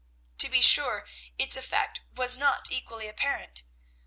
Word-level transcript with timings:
To 0.39 0.49
be 0.49 0.61
sure, 0.61 1.05
its 1.37 1.55
effect 1.55 2.01
was 2.15 2.35
not 2.35 2.71
equally 2.71 3.07
apparent. 3.07 3.61